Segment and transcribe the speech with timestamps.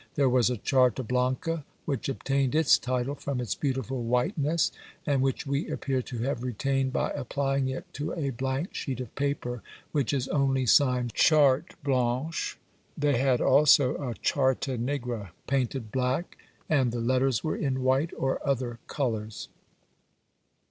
[0.15, 4.71] There was a Charta blanca, which obtained its title from its beautiful whiteness,
[5.05, 9.13] and which we appear to have retained by applying it to a blank sheet of
[9.13, 9.61] paper
[9.91, 12.57] which is only signed, Charte Blanche.
[12.97, 16.35] They had also a Charta nigra, painted black,
[16.67, 19.49] and the letters were in white or other colours.